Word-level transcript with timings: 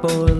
people 0.00 0.37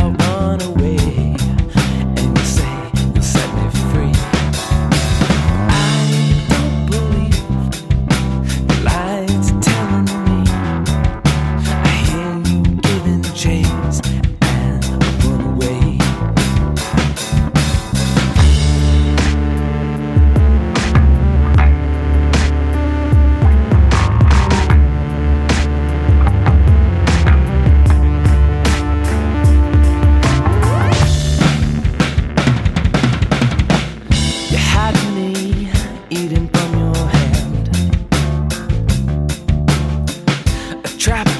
out, 0.00 0.18
run 0.20 0.62
away. 0.62 0.99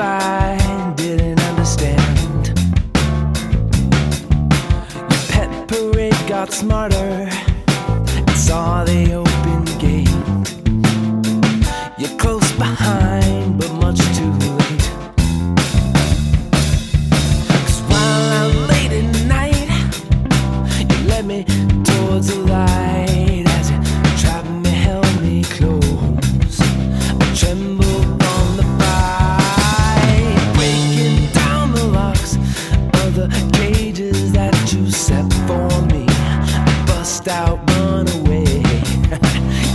I 0.00 0.92
didn't 0.96 1.40
understand. 1.40 2.48
Your 5.10 5.22
pet 5.28 5.68
parade 5.68 6.28
got 6.28 6.52
smarter 6.52 7.28
and 7.28 8.30
saw 8.30 8.84
the 8.84 9.13